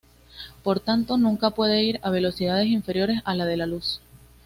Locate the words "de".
3.45-3.55